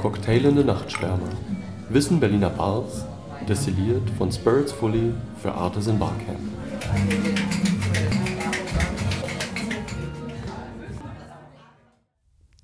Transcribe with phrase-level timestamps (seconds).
[0.00, 1.28] Cocktailende Nachtschwärmer.
[1.90, 3.04] Wissen Berliner Bars,
[3.46, 6.40] destilliert von Spirits Fully für Artisan Barcamp.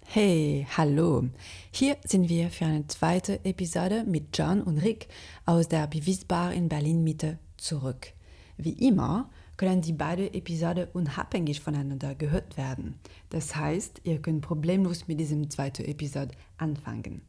[0.07, 1.25] Hey, hallo.
[1.71, 5.09] Hier sind wir für eine zweite Episode mit John und Rick
[5.45, 8.15] aus der Bewiesbar in Berlin Mitte zurück.
[8.57, 12.97] Wie immer können die beiden Episoden unabhängig voneinander gehört werden.
[13.31, 17.23] Das heißt, ihr könnt problemlos mit diesem zweiten Episode anfangen.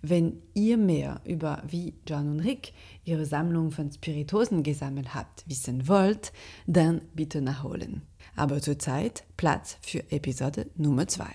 [0.00, 2.72] Wenn ihr mehr über wie John und Rick
[3.04, 6.32] ihre Sammlung von Spiritosen gesammelt habt, wissen wollt,
[6.66, 8.02] dann bitte nachholen.
[8.36, 11.26] Aber zurzeit Platz für Episode Nummer 2.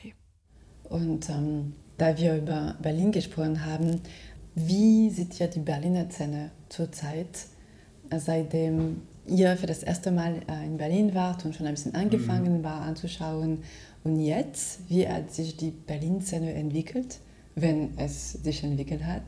[0.84, 4.02] Und ähm, da wir über Berlin gesprochen haben,
[4.55, 7.48] wie sieht ihr die Berliner Szene zurzeit,
[8.17, 12.59] seitdem ihr für das erste Mal äh, in Berlin wart und schon ein bisschen angefangen
[12.59, 12.64] mhm.
[12.64, 13.64] war anzuschauen?
[14.04, 17.20] Und jetzt, wie hat sich die Berlin-Szene entwickelt,
[17.55, 19.23] wenn es sich entwickelt hat?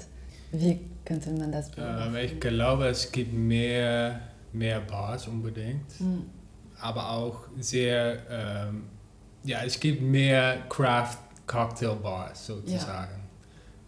[0.52, 2.16] Wie könnte man das beobachten?
[2.16, 4.20] ich glaube, es gibt mehr,
[4.52, 6.24] mehr Bars unbedingt, mhm.
[6.80, 8.84] aber auch sehr, ähm,
[9.44, 13.14] ja, es gibt mehr Craft Cocktail Bars sozusagen.
[13.14, 13.26] Ja.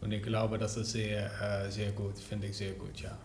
[0.02, 3.18] Und ich glaube, das ist sehr, äh, sehr gut, finde ich sehr gut, ja.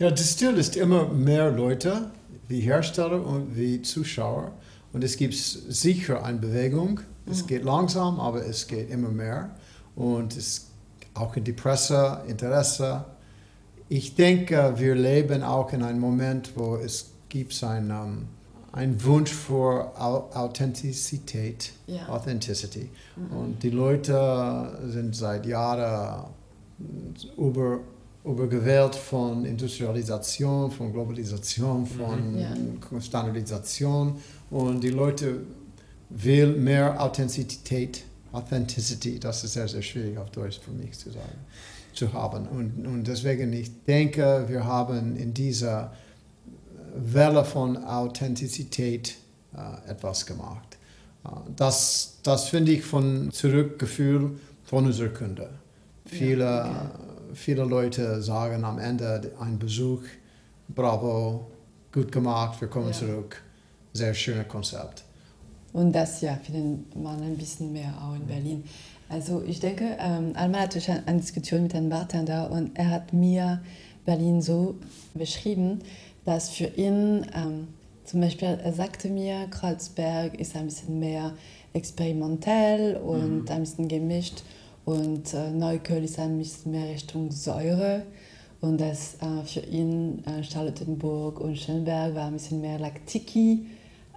[0.00, 2.10] Ja, Distill ist immer mehr Leute,
[2.48, 4.52] wie Hersteller und wie Zuschauer.
[4.94, 7.00] Und es gibt sicher eine Bewegung.
[7.26, 7.46] Es mhm.
[7.48, 9.50] geht langsam, aber es geht immer mehr.
[9.94, 10.70] Und es
[11.12, 13.04] auch in die Presse, Interesse.
[13.90, 18.26] Ich denke, wir leben auch in einem Moment, wo es gibt ein um,
[18.72, 22.08] ein Wunsch für Authentizität, ja.
[22.08, 22.88] Authenticity.
[23.16, 23.36] Mhm.
[23.36, 26.24] Und die Leute sind seit Jahren
[27.36, 27.80] über,
[28.24, 32.38] übergewählt von Industrialisation, von Globalisation, von mhm.
[32.38, 33.00] ja.
[33.00, 34.20] Standardisation.
[34.50, 35.40] Und die Leute
[36.10, 41.38] will mehr Authentizität, Authenticity, das ist sehr, sehr schwierig auf Deutsch für mich zu sagen,
[41.94, 42.46] zu haben.
[42.46, 45.92] Und, und deswegen, ich denke, wir haben in dieser
[46.94, 49.16] Welle von Authentizität
[49.56, 50.76] äh, etwas gemacht.
[51.56, 55.50] Das, das finde ich von Zurückgefühl von unserer Kunde.
[56.06, 57.09] Viele, ja, okay.
[57.34, 60.02] Viele Leute sagen am Ende ein Besuch,
[60.68, 61.46] bravo,
[61.92, 62.92] gut gemacht, wir kommen ja.
[62.92, 63.42] zurück.
[63.92, 65.04] Sehr schönes Konzept.
[65.72, 68.64] Und das ja, findet man ein bisschen mehr auch in Berlin.
[69.08, 73.60] Also ich denke, ähm, Alma hatte eine Diskussion mit einem Bartender und er hat mir
[74.04, 74.76] Berlin so
[75.14, 75.80] beschrieben,
[76.24, 77.68] dass für ihn, ähm,
[78.04, 81.32] zum Beispiel, er sagte mir, Kreuzberg ist ein bisschen mehr
[81.72, 83.48] experimentell und mhm.
[83.48, 84.42] ein bisschen gemischt
[84.84, 88.02] und äh, Neukölln ist ein bisschen mehr Richtung Säure
[88.60, 93.66] und das äh, für ihn äh, Charlottenburg und Schönberg war ein bisschen mehr like Tiki.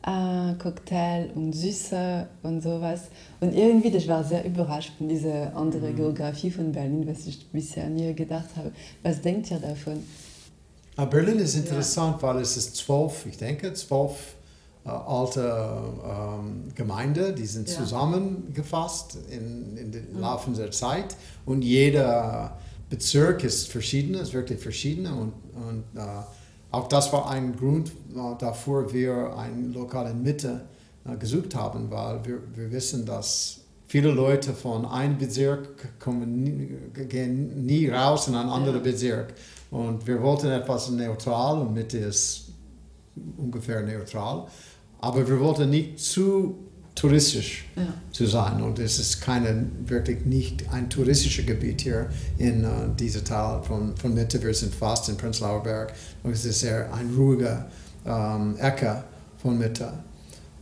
[0.05, 3.03] Äh, Cocktail und Süße und sowas.
[3.39, 5.95] Und irgendwie, ich war sehr überrascht von dieser anderen mhm.
[5.95, 8.73] Geografie von Berlin, was ich bisher nie gedacht habe.
[9.01, 10.03] Was denkt ihr davon?
[10.97, 12.27] Ah, Berlin ist interessant, ja.
[12.27, 14.35] weil es ist zwölf, ich denke, zwölf
[14.85, 17.75] äh, alte ähm, Gemeinden, die sind ja.
[17.75, 20.19] zusammengefasst in, in den mhm.
[20.19, 22.57] Laufe der Zeit und jeder
[22.89, 26.01] Bezirk ist verschieden, ist wirklich verschieden und, und äh,
[26.71, 30.61] auch das war ein Grund äh, dafür, wir eine lokale Mitte
[31.05, 36.69] äh, gesucht haben, weil wir, wir wissen, dass viele Leute von einem Bezirk kommen nie,
[37.07, 38.83] gehen nie raus in einen anderen ja.
[38.83, 39.33] Bezirk.
[39.69, 42.51] Und wir wollten etwas neutral und Mitte ist
[43.37, 44.47] ungefähr neutral.
[45.03, 46.55] Aber wir wollten nicht zu
[46.95, 47.87] touristisch ja.
[48.13, 48.61] zu sein.
[48.61, 53.97] Und es ist keine, wirklich nicht ein touristisches Gebiet hier in uh, dieser Teil von,
[53.97, 54.41] von Mitte.
[54.41, 55.93] Wir sind fast in Prenzlauer Berg.
[56.23, 57.65] Und es ist sehr eine ruhige
[58.05, 59.03] ähm, Ecke
[59.41, 59.91] von Mitte.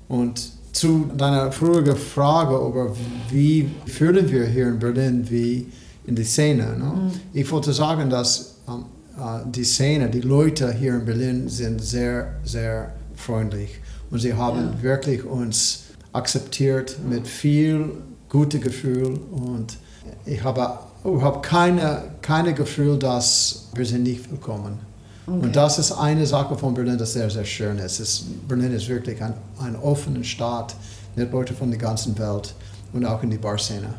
[0.07, 0.41] Und
[0.73, 2.95] zu deiner früheren Frage über
[3.29, 5.67] wie fühlen wir hier in Berlin wie
[6.07, 6.75] in die Szene.
[6.79, 6.85] Ne?
[6.85, 7.11] Mhm.
[7.31, 8.85] Ich wollte sagen, dass ähm,
[9.19, 13.81] äh, die Szene, die Leute hier in Berlin sind sehr, sehr freundlich.
[14.11, 14.81] Und sie haben ja.
[14.83, 17.91] wirklich uns akzeptiert mit viel
[18.29, 19.19] gutem Gefühl.
[19.31, 19.77] Und
[20.25, 24.79] ich habe überhaupt keine, keine Gefühl, dass wir sind nicht willkommen.
[25.25, 25.45] Okay.
[25.45, 27.99] Und das ist eine Sache von Berlin, das sehr, sehr schön ist.
[27.99, 30.75] Es, Berlin ist wirklich ein, ein offener Staat
[31.15, 32.53] mit Leuten von der ganzen Welt
[32.93, 33.93] und auch in die Barszene.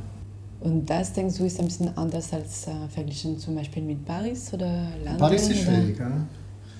[0.61, 4.53] Und das, denkst du, ist ein bisschen anders als äh, verglichen zum Beispiel mit Paris
[4.53, 5.19] oder London?
[5.19, 6.11] Paris ist schwierig, ja.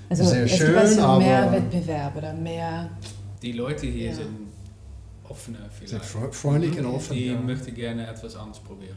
[0.09, 2.91] Also Sehr es schön, gibt also aber mehr Wettbewerb oder mehr...
[3.43, 4.15] Die Leute hier ja.
[4.15, 4.29] sind
[5.29, 6.05] offener vielleicht.
[6.05, 7.17] Sind freundlich und offen.
[7.17, 7.41] Die ja.
[7.41, 8.97] möchten gerne etwas anderes probieren.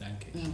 [0.00, 0.50] Denke ich, ja.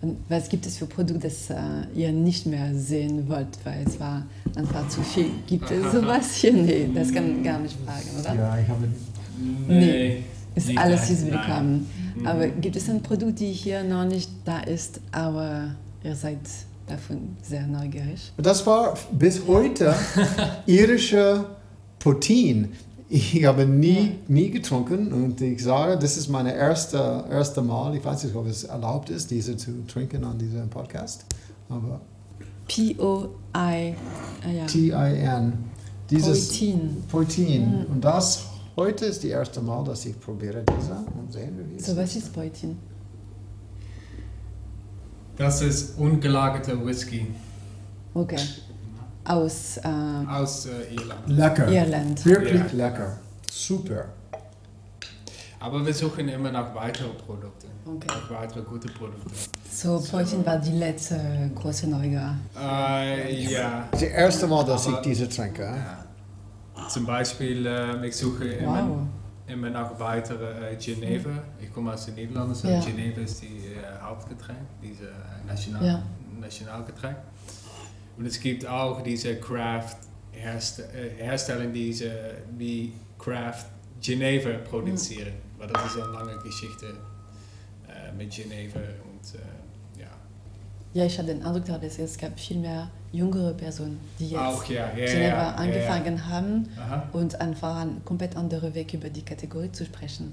[0.00, 4.00] Und was gibt es für Produkte, das äh, ihr nicht mehr sehen wollt, weil es
[4.00, 4.26] war
[4.56, 5.26] einfach zu viel?
[5.46, 6.52] Gibt es sowas hier?
[6.52, 8.34] Nee, das kann man gar nicht fragen, oder?
[8.34, 8.88] Ja, ich habe...
[9.68, 10.24] Nee.
[10.54, 11.88] Ist alles ist willkommen.
[12.24, 16.40] Aber gibt es ein Produkt, die hier noch nicht da ist, aber ihr seid
[16.86, 18.32] davon sehr neugierig?
[18.36, 19.94] Das war bis heute
[20.66, 21.44] irische
[21.98, 22.72] Potin.
[23.08, 27.94] Ich habe nie, nie getrunken und ich sage, das ist meine erste, erste Mal.
[27.94, 31.26] Ich weiß nicht, ob es erlaubt ist, diese zu trinken an diesem Podcast.
[31.68, 32.00] Aber
[32.68, 33.94] P-O-I,
[34.94, 35.52] ah.
[36.10, 37.04] Dieses Poitin.
[37.08, 37.86] Poitin.
[37.86, 38.44] Und das
[38.76, 41.96] heute ist die erste Mal, dass ich probiere diese und sehen wir, wie es So,
[41.96, 42.78] was ist Poitin?
[45.36, 47.26] Das ist ungelagerter Whisky
[48.14, 48.38] Okay.
[49.24, 49.88] Aus äh,
[50.28, 51.26] aus äh, Irland.
[51.28, 51.68] Lecker.
[51.68, 52.24] Irland.
[52.26, 52.88] Wirklich Ja.
[52.88, 53.18] lecker.
[53.50, 54.04] Super.
[55.60, 57.68] Aber wir suchen immer nach weiteren Produkten.
[57.86, 58.06] Okay.
[58.08, 59.30] Nach weitere gute Produkte.
[59.70, 62.36] So, Poitin war die letzte große Neugier.
[62.60, 63.88] Äh, ja.
[63.92, 65.62] Das erste Mal, dass ich Aber- diese trinke.
[65.62, 66.04] ja.
[66.88, 68.98] Zum Beispiel, ähm, ich suche immer, Wow.
[69.46, 71.42] Immer nach weitere äh, Geneve.
[71.60, 72.80] Ich komme aus den Niederlanden, so Ja.
[72.80, 76.02] Geneve ist die äh, Hauptgetränk, diese äh, National, Ja.
[76.40, 77.16] Nationalgetränk.
[78.16, 79.96] Und es gibt auch diese Craft
[80.32, 82.12] Herste äh, Hersteller, die, diese,
[82.58, 83.66] die Craft
[84.00, 85.32] Geneve produzieren.
[85.58, 86.94] Weil das ist eine lange Geschichte
[87.88, 90.08] äh, mit Geneve und äh, ja.
[90.94, 94.64] Ja, ich habe den Eindruck, dass es gab viel mehr jüngere Personen, die jetzt Auch
[94.66, 96.82] ja, ja, Geneva ja, ja, angefangen haben Ja.
[96.82, 97.08] Aha.
[97.12, 100.32] und einfach einen komplett anderen Weg über die Kategorie zu sprechen.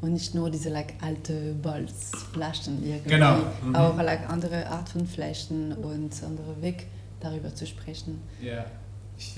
[0.00, 3.74] Und nicht nur diese like, alte Bolzflaschen irgendwie, Genau, mhm.
[3.74, 6.86] auch like, andere Art von Flaschen und andere Weg
[7.20, 8.20] darüber zu sprechen.
[8.42, 8.64] Ja,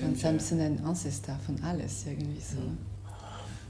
[0.05, 0.41] Und stimmt.
[0.41, 2.57] sie sind ein Ancestor von alles irgendwie so.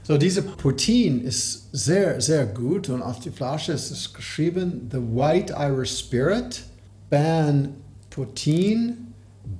[0.02, 4.98] So, diese Poutine ist sehr, sehr gut und auf die Flasche ist es geschrieben, The
[4.98, 6.62] White Irish Spirit,
[7.10, 7.74] Ban
[8.10, 8.96] Poutine,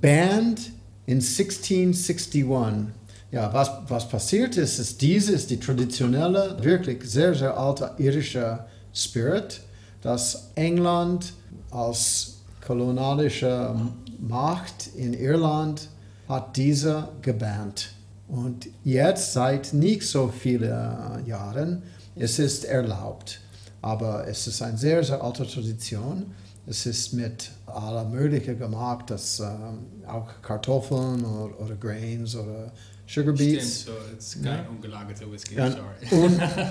[0.00, 0.72] banned
[1.06, 2.92] in 1661.
[3.30, 8.64] Ja, was, was passiert ist, ist, diese ist die traditionelle, wirklich sehr, sehr alte irische
[8.94, 9.60] Spirit,
[10.00, 11.32] das England
[11.70, 13.74] als kolonialische
[14.18, 15.88] Macht in Irland
[16.28, 17.92] hat diese gebannt.
[18.28, 21.82] Und jetzt, seit nicht so vielen Jahren,
[22.14, 23.40] es ist erlaubt.
[23.80, 26.26] Aber es ist eine sehr, sehr alte Tradition.
[26.68, 32.72] Es ist mit aller Möglichen gemacht, dass ähm, auch Kartoffeln oder, oder Grains oder
[33.06, 33.84] Sugar Stimmt, Beets.
[33.86, 36.22] so, es ist kein ungelagerter Whisky, Ja, sorry.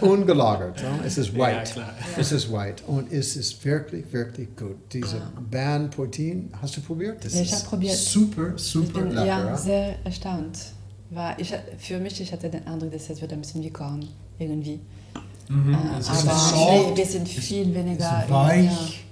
[0.02, 0.80] un, ungelagert.
[0.82, 1.00] ja.
[1.04, 1.72] Es ist Ja, white.
[1.72, 1.94] klar.
[2.16, 2.84] Es ist white.
[2.86, 4.76] Und es ist wirklich, wirklich gut.
[4.94, 5.32] Diese Ah.
[5.50, 7.26] Ban Poutine, hast du probiert?
[7.26, 7.96] Das Ja, ich ist hab probiert.
[7.98, 9.26] Super, Ich super bin lecker.
[9.26, 9.58] ja ja.
[9.58, 10.60] sehr erstaunt.
[11.10, 14.06] War ich, für mich, ich hatte den Eindruck, dass es wird ein bisschen wie Korn
[14.38, 14.80] irgendwie.
[15.50, 18.24] Mhm, Äh, es, ist aber wir sind viel weniger.
[18.26, 19.04] ist weich.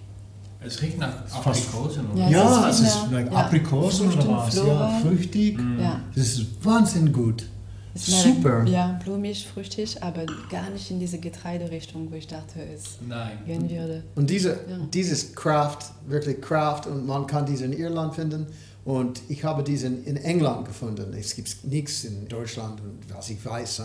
[0.66, 2.12] Es riecht nach Aprikosen.
[2.12, 2.22] oder?
[2.22, 4.56] Ja, Ja, es ist like ja, Aprikosen oder was?
[4.56, 5.00] Ja, Flora.
[5.02, 5.58] früchtig.
[5.58, 5.80] Mhm.
[5.80, 7.46] Ja, Das ist Wahnsinn gut.
[7.94, 8.64] es ist mehr Super.
[8.66, 13.38] Ja, blumig, früchtig, aber gar nicht in diese Getreiderichtung, wo ich dachte, es Nein.
[13.46, 14.04] gehen würde.
[14.16, 14.78] Und diese, Ja.
[14.94, 15.78] dieses Craft,
[16.08, 18.48] wirklich Craft, und man kann diese in Irland finden.
[18.84, 21.12] Und ich habe diesen in England gefunden.
[21.18, 22.80] Es gibt nichts in Deutschland,
[23.12, 23.82] was ich weiß.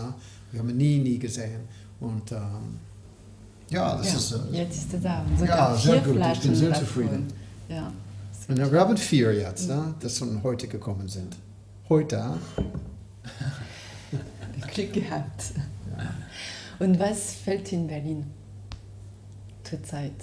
[0.51, 1.61] Wir haben nie, nie gesehen.
[1.99, 2.79] Und ähm,
[3.71, 4.31] ja, das ja, ist.
[4.31, 5.25] Äh, jetzt ist es da.
[5.45, 6.17] Ja, sehr gut.
[6.33, 7.27] Ich bin sehr zufrieden.
[7.69, 7.91] Ja.
[8.47, 11.35] und wir haben vier jetzt, ja, das von heute gekommen sind.
[11.89, 12.33] Heute.
[14.73, 15.53] Glück gehabt.
[16.79, 18.25] Und was fällt in Berlin
[19.63, 20.13] zurzeit?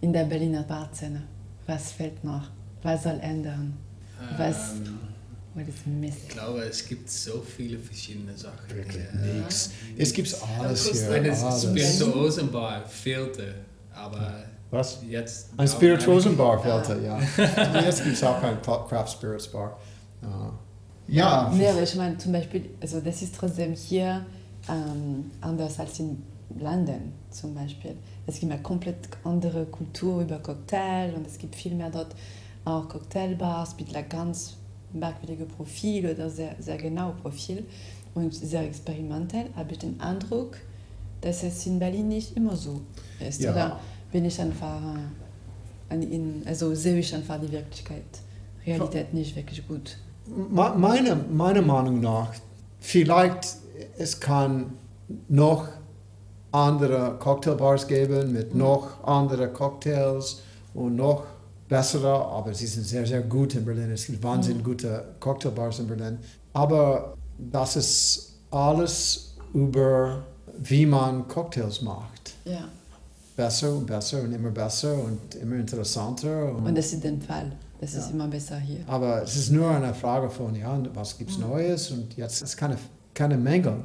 [0.00, 1.22] In der Berliner Barszene?
[1.66, 2.48] Was fällt noch?
[2.82, 3.74] Was soll ändern?
[4.38, 4.98] Was- Ähm,
[5.54, 6.20] What is missing?
[6.28, 8.68] ich glaube, es gibt so viele verschiedene Sachen.
[8.72, 9.40] Wirklich Ja.
[9.42, 9.70] nix.
[9.98, 11.10] Es gibt alles Ja, hier.
[11.12, 11.62] Eine Alles.
[11.62, 13.54] Spirituosenbar fehlte,
[13.92, 14.98] aber Was?
[15.08, 15.48] jetzt...
[15.56, 17.18] Ein Spirituosenbar fehlte, ja.
[17.56, 19.76] Aber jetzt gibt es auch kein Craft Spirits Bar.
[20.22, 20.26] Äh,
[21.12, 24.24] ja, Nee, aber ich meine zum Beispiel, also das ist trotzdem hier
[24.68, 26.22] ähm, anders als in
[26.60, 27.96] London zum Beispiel.
[28.26, 32.14] Es gibt eine komplett andere Kultur über Cocktail und es gibt viel mehr dort
[32.64, 34.56] auch Cocktailbars mit einem ganz
[34.92, 37.64] merkwürdigen Profil oder sehr, sehr genau Profil
[38.14, 39.46] und sehr experimentell.
[39.56, 40.56] Habe ich den Eindruck,
[41.20, 42.80] dass es in Berlin nicht immer so
[43.26, 43.40] ist.
[43.40, 43.52] Ja.
[43.52, 43.80] Oder
[44.12, 44.80] bin ich einfach,
[45.88, 48.02] an- in, also sehe ich einfach die Wirklichkeit,
[48.66, 49.96] Realität nicht wirklich gut.
[50.26, 52.32] Me- Meine, meiner Meinung nach,
[52.80, 53.56] vielleicht
[53.98, 54.72] es kann
[55.28, 55.68] noch
[56.52, 60.42] andere Cocktailbars geben mit noch andere Cocktails
[60.74, 61.24] und noch
[61.70, 63.90] bessere, aber sie sind sehr, sehr gut in Berlin.
[63.92, 66.18] Es gibt wahnsinnig gute Cocktailbars in Berlin.
[66.52, 70.22] Aber das ist alles über,
[70.58, 72.34] wie man Cocktails macht.
[72.44, 72.64] Ja.
[73.36, 76.54] Besser und besser und immer besser und immer interessanter.
[76.54, 77.52] Und das ist der Fall.
[77.80, 78.14] Das ist Ja.
[78.14, 78.80] immer besser hier.
[78.86, 81.90] Aber es ist nur eine Frage von, ja, was gibt es Neues?
[81.92, 82.76] Und jetzt ist keine,
[83.14, 83.76] keine Mängel.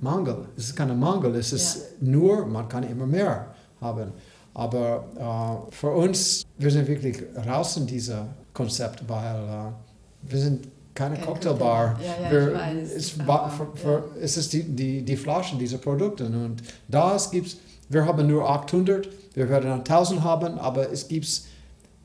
[0.00, 0.46] Mangel.
[0.56, 1.34] Es ist keine Mangel.
[1.36, 4.10] Es ist nur, man kann immer mehr haben.
[4.54, 10.68] Aber äh, für uns, wir sind wirklich raus in diesem Konzept, weil äh, wir sind
[10.94, 11.98] keine Kein Cocktailbar.
[12.00, 15.78] Ja, ja, wir, weiß, es, aber, für, für, es ist die, die, die Flaschen dieser
[15.78, 16.26] Produkte.
[16.26, 17.56] Und da es gibt,
[17.88, 21.26] wir haben nur 800, wir werden 1000 haben, aber es gibt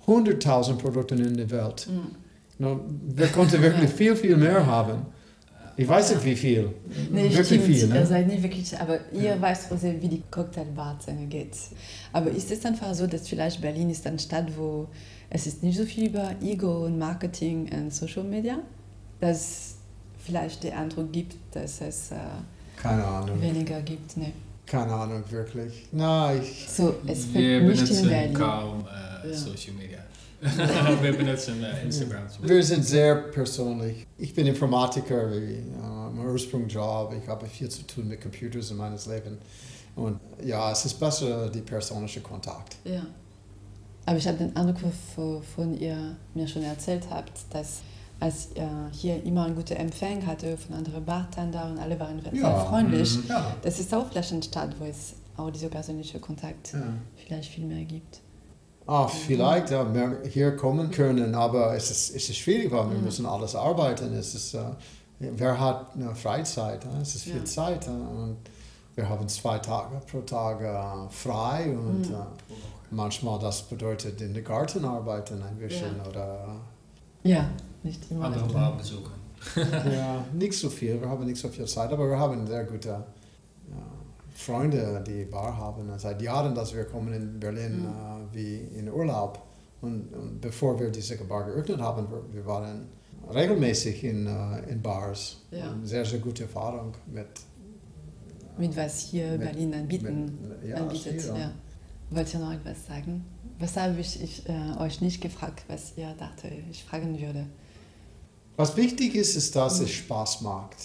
[0.07, 1.87] 100.000 Produkte in der Welt.
[2.57, 5.07] No, wir konnten wirklich viel, viel mehr haben.
[5.77, 6.69] Ich weiß nicht wie viel.
[7.11, 7.63] Nee, wirklich stimmt.
[7.65, 7.77] viel.
[7.79, 8.05] Ihr Ne?
[8.05, 11.51] seid nicht wirklich, aber ihr weißt, Rosé, wie die Cocktailbar-Szene geht.
[12.13, 14.87] Aber ist es einfach so, dass vielleicht Berlin ist eine Stadt, wo
[15.29, 18.59] es ist nicht so viel über Ego und Marketing und Social Media,
[19.19, 19.75] dass
[20.19, 22.15] vielleicht der Eindruck gibt, dass es äh,
[22.81, 23.41] Keine Ahnung.
[23.41, 24.15] weniger gibt.
[24.17, 24.31] Nee.
[24.65, 25.87] Keine Ahnung, wirklich.
[25.91, 28.33] Na, ich, So, es Wir wird nicht in benutzen Berlin.
[28.33, 29.33] kaum äh, Ja.
[29.37, 29.99] Social Media.
[31.01, 32.23] wir benutzen äh, Instagram.
[32.41, 34.05] wir sind sehr persönlich.
[34.17, 35.61] Ich bin Informatiker, wie, äh,
[36.13, 37.13] mein Ursprungsjob.
[37.21, 39.37] Ich habe viel zu tun mit Computers in meinem Leben.
[39.95, 42.75] Und ja, es ist besser, die persönliche Kontakt.
[42.83, 43.05] Ja.
[44.05, 44.77] Aber ich habe den Eindruck,
[45.15, 47.81] wovon ihr mir schon erzählt habt, dass
[48.19, 52.33] als ihr hier immer einen guten Empfang hatte von anderen Bartender und alle waren sehr
[52.33, 52.65] Ja.
[52.65, 53.17] freundlich.
[53.17, 53.23] Mhm.
[53.29, 53.55] Ja.
[53.61, 56.81] Das ist auch vielleicht eine Stadt, wo es auch dieser persönliche Kontakt ja.
[57.15, 58.21] vielleicht viel mehr gibt.
[58.87, 62.99] Ah, vielleicht ja, mehr hier kommen können, aber es ist, es ist schwierig, weil wir
[62.99, 64.13] müssen alles arbeiten.
[64.13, 64.59] Es ist, äh,
[65.19, 66.85] wer hat eine Freizeit?
[66.85, 67.01] Äh?
[67.01, 67.45] Es ist viel Ja.
[67.45, 67.87] Zeit.
[67.87, 67.89] Äh?
[67.89, 68.37] Und
[68.95, 72.13] wir haben zwei Tage pro Tag äh, frei und Mhm.
[72.15, 72.53] äh,
[72.91, 76.09] manchmal das bedeutet in den Garten arbeiten ein bisschen Ja.
[76.09, 76.47] oder
[77.23, 77.49] Ja,
[77.81, 78.25] nicht immer.
[78.25, 79.11] Andere Bar besuchen.
[79.91, 81.01] ja, nicht so viel.
[81.01, 83.03] Wir haben nicht so viel Zeit, aber wir haben sehr gute
[84.45, 85.89] Freunde, die Bar haben.
[85.97, 87.85] Seit Jahren, dass wir kommen in Berlin Mhm.
[87.85, 89.41] äh, wie in Urlaub.
[89.81, 92.87] Und, und bevor wir diese Bar geöffnet haben, wir, wir waren
[93.33, 95.37] regelmäßig in, äh, in Bars.
[95.51, 95.75] Ja.
[95.83, 97.27] Sehr, sehr gute Erfahrung mit.
[98.57, 101.25] Mit was hier mit- Berlin anbieten, mit- ja, anbietet.
[101.25, 101.51] Ja.
[102.11, 103.25] Wollt ihr noch etwas sagen?
[103.59, 107.45] Was habe ich, ich äh, euch nicht gefragt, was ihr dachte, ich fragen würde?
[108.57, 109.85] Was wichtig ist, ist, dass Mhm.
[109.85, 110.77] es Spaß macht.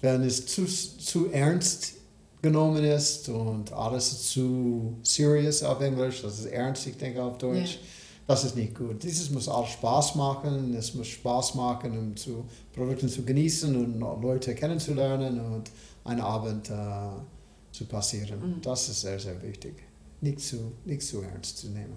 [0.00, 1.94] Wenn es zu, zu ernst
[2.42, 7.74] genommen ist und alles zu serious auf Englisch, das ist ernst, ich denke auf Deutsch,
[7.74, 7.80] Ja.
[8.28, 9.02] das ist nicht gut.
[9.02, 14.00] Dieses muss auch Spaß machen, es muss Spaß machen, um zu, Produkte zu genießen und
[14.22, 15.70] Leute kennenzulernen und
[16.04, 16.74] einen Abend äh,
[17.72, 18.40] zu passieren.
[18.40, 18.60] Mhm.
[18.62, 19.74] Das ist sehr, sehr wichtig.
[20.20, 21.96] Nicht zu, nicht zu ernst zu nehmen.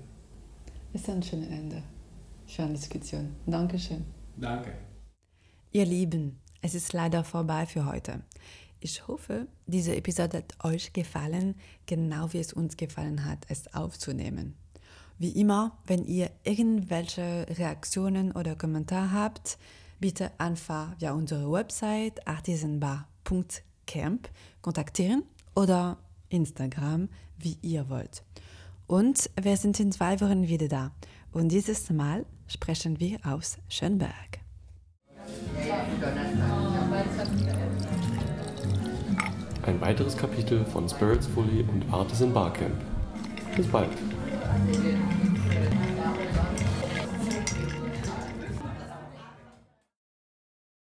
[0.93, 1.83] Ist ein schönes Ende
[2.45, 3.35] für eine Diskussion.
[3.45, 4.05] Dankeschön.
[4.37, 4.73] Danke.
[5.71, 8.21] Ihr Lieben, es ist leider vorbei für heute.
[8.85, 14.55] Ich hoffe, diese Episode hat euch gefallen, genau wie es uns gefallen hat, es aufzunehmen.
[15.17, 19.57] Wie immer, wenn ihr irgendwelche Reaktionen oder Kommentare habt,
[20.01, 24.29] bitte einfach via unsere Website artisanbar.camp
[24.61, 25.23] kontaktieren
[25.55, 25.97] oder
[26.27, 28.21] Instagram, wie ihr wollt.
[28.85, 30.91] Und wir sind in zwei Wochen wieder da.
[31.31, 34.42] Und dieses Mal sprechen wir aus Schönberg.
[39.65, 42.75] Ein weiteres Kapitel von Spirits Fully und Artisan Barcamp.
[43.55, 43.89] Bis bald.